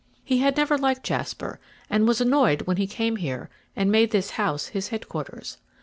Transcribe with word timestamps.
He 0.23 0.39
had 0.39 0.57
never 0.57 0.79
liked 0.79 1.03
Jasper, 1.03 1.59
and 1.87 2.07
was 2.07 2.19
annoyed 2.19 2.63
when 2.63 2.77
he 2.77 2.87
came 2.87 3.17
here 3.17 3.51
and 3.75 3.91
made 3.91 4.09
this 4.09 4.31
house 4.31 4.69
his 4.69 4.87
headquarters. 4.87 5.59